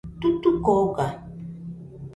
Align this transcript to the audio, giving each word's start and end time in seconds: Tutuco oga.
Tutuco 0.21 0.69
oga. 0.83 1.05